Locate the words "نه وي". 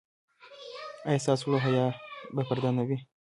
2.77-2.97